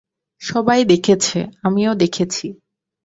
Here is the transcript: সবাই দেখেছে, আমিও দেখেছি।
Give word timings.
সবাই 0.41 0.79
দেখেছে, 0.85 1.39
আমিও 1.63 1.91
দেখেছি। 1.95 2.45